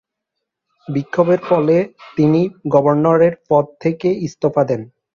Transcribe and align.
বিক্ষোভের 0.87 1.41
ফলে 1.43 1.75
তিনি 2.17 2.41
গভর্নরের 2.67 3.33
পদ 3.49 3.65
থেকে 3.79 4.07
ইস্তফা 4.27 4.63
দেন। 4.63 4.81